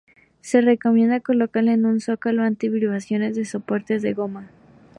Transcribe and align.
Se 0.39 0.61
recomienda 0.61 1.19
colocarla 1.19 1.73
en 1.73 1.85
un 1.85 1.99
zócalo 1.99 2.41
anti-vibraciones 2.41 3.35
sobre 3.35 3.45
soportes 3.45 4.01
de 4.01 4.13
goma. 4.15 4.49